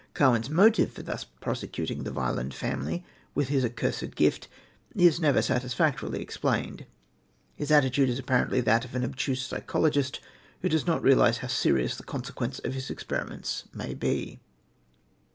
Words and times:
Carwin's 0.15 0.49
motive 0.49 0.91
for 0.91 1.03
thus 1.03 1.25
persecuting 1.41 2.01
the 2.03 2.11
Wieland 2.11 2.55
family 2.55 3.05
with 3.35 3.49
his 3.49 3.63
accursed 3.63 4.15
gift 4.15 4.47
is 4.95 5.19
never 5.19 5.43
satisfactorily 5.43 6.23
explained. 6.23 6.87
His 7.55 7.69
attitude 7.69 8.09
is 8.09 8.17
apparently 8.17 8.61
that 8.61 8.83
of 8.83 8.95
an 8.95 9.03
obtuse 9.03 9.45
psychologist, 9.45 10.19
who 10.63 10.69
does 10.69 10.87
not 10.87 11.03
realise 11.03 11.37
how 11.37 11.49
serious 11.49 11.97
the 11.97 12.03
consequence 12.03 12.57
of 12.57 12.73
his 12.73 12.89
experiments 12.89 13.65
may 13.75 13.93
be. 13.93 14.39